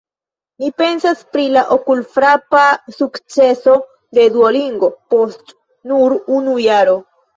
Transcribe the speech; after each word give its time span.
Mi 0.61 0.69
pensas 0.81 1.19
pri 1.35 1.43
la 1.55 1.61
okulfrapa 1.75 2.63
sukceso 2.95 3.75
de 4.19 4.25
Duolingo 4.39 4.91
post 5.15 5.55
nur 5.93 6.17
unu 6.39 6.57
jaro. 6.65 6.99